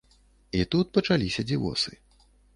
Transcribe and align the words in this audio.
І 0.59 0.63
тут 0.71 0.91
пачаліся 0.95 1.47
дзівосы. 1.51 1.93